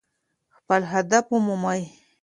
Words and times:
خپل 0.57 0.81
هدف 0.93 1.25
ومومئ. 1.33 1.81